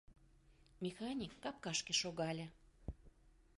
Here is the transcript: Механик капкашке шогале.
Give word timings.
Механик 0.83 1.31
капкашке 1.43 1.93
шогале. 2.01 2.47